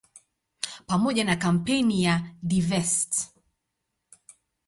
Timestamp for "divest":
2.43-3.33